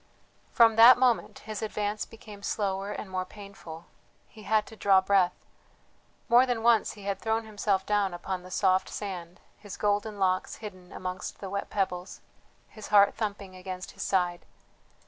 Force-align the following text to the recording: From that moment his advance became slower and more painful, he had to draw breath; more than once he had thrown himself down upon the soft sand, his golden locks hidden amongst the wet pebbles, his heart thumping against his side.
From 0.51 0.77
that 0.77 0.97
moment 0.97 1.37
his 1.45 1.61
advance 1.61 2.07
became 2.07 2.41
slower 2.41 2.91
and 2.91 3.07
more 3.07 3.23
painful, 3.23 3.85
he 4.27 4.41
had 4.41 4.65
to 4.65 4.75
draw 4.75 4.99
breath; 4.99 5.45
more 6.27 6.47
than 6.47 6.63
once 6.63 6.93
he 6.93 7.03
had 7.03 7.19
thrown 7.19 7.45
himself 7.45 7.85
down 7.85 8.11
upon 8.11 8.41
the 8.41 8.49
soft 8.49 8.89
sand, 8.89 9.39
his 9.59 9.77
golden 9.77 10.17
locks 10.17 10.55
hidden 10.55 10.91
amongst 10.91 11.37
the 11.39 11.51
wet 11.51 11.69
pebbles, 11.69 12.19
his 12.67 12.87
heart 12.87 13.13
thumping 13.13 13.55
against 13.55 13.91
his 13.91 14.01
side. 14.01 14.47